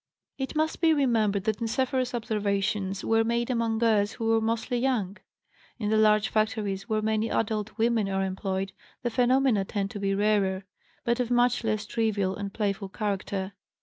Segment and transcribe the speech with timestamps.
[0.39, 5.17] It must be remembered that Niceforo's observations were made among girls who were mostly young.
[5.77, 8.71] In the large factories, where many adult women are employed,
[9.03, 10.63] the phenomena tend to be rarer,
[11.05, 13.53] but of much less trivial and playful character.